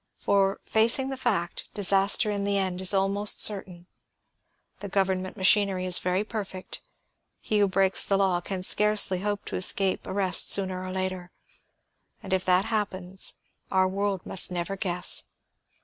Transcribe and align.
For, 0.17 0.59
facing 0.65 1.09
the 1.09 1.15
fact, 1.15 1.65
disaster 1.75 2.31
in 2.31 2.43
the 2.43 2.57
end 2.57 2.81
is 2.81 2.91
almost 2.91 3.39
certain. 3.39 3.85
The 4.79 4.89
government 4.89 5.37
machinery 5.37 5.85
is 5.85 5.99
very 5.99 6.23
perfect; 6.23 6.81
he 7.39 7.59
who 7.59 7.67
breaks 7.67 8.03
the 8.03 8.17
law 8.17 8.41
can 8.41 8.63
scarcely 8.63 9.19
hope 9.19 9.45
to 9.45 9.57
escape 9.57 10.07
arrest 10.07 10.51
sooner 10.51 10.83
or 10.83 10.89
later. 10.89 11.29
And 12.23 12.33
if 12.33 12.43
that 12.45 12.65
happens, 12.65 13.35
our 13.69 13.87
world 13.87 14.25
must 14.25 14.49
never 14.49 14.75
guess. 14.75 15.21